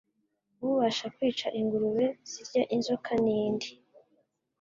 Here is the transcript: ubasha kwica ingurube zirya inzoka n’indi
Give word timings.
ubasha 0.67 1.05
kwica 1.15 1.47
ingurube 1.59 2.05
zirya 2.29 2.63
inzoka 2.75 3.11
n’indi 3.23 3.69